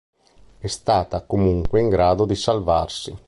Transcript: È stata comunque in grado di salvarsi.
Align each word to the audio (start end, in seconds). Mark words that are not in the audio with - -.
È 0.57 0.65
stata 0.65 1.21
comunque 1.27 1.79
in 1.79 1.87
grado 1.89 2.25
di 2.25 2.33
salvarsi. 2.33 3.15